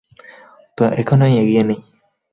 তো 0.77 0.83
এখনই 1.01 1.33
এগিয়ে 1.41 1.63
নেই। 1.63 1.79